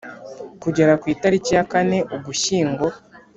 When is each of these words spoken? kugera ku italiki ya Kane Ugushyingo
kugera 0.63 0.93
ku 1.01 1.05
italiki 1.13 1.51
ya 1.57 1.63
Kane 1.71 1.97
Ugushyingo 2.15 2.85